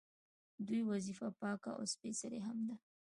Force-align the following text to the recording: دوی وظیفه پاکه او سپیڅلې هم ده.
دوی 0.67 0.81
وظیفه 0.91 1.27
پاکه 1.39 1.71
او 1.77 1.83
سپیڅلې 1.93 2.39
هم 2.47 2.57
ده. 2.67 2.75